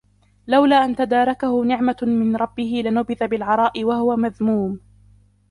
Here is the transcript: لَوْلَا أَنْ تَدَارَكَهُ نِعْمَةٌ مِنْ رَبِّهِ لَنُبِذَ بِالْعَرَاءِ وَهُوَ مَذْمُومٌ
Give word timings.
لَوْلَا 0.47 0.75
أَنْ 0.85 0.95
تَدَارَكَهُ 0.95 1.63
نِعْمَةٌ 1.65 1.97
مِنْ 2.01 2.35
رَبِّهِ 2.35 2.81
لَنُبِذَ 2.85 3.27
بِالْعَرَاءِ 3.27 3.83
وَهُوَ 3.83 4.15
مَذْمُومٌ 4.15 4.79